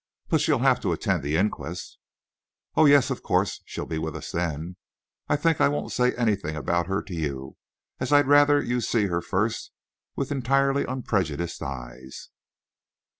[0.29, 1.99] "But she'll have to attend the inquest?"
[2.75, 3.61] "Oh, yes, of course.
[3.65, 4.77] She'll be with us then.
[5.29, 7.55] I think I won't say anything about her to you,
[7.99, 9.69] as I'd rather you'd see her first
[10.15, 12.29] with entirely unprejudiced eyes."